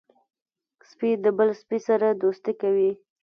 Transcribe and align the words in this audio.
سپي 0.89 1.09
د 1.23 1.25
بل 1.37 1.49
سپي 1.61 1.79
سره 1.87 2.07
دوستي 2.21 2.53
کوي. 2.61 2.91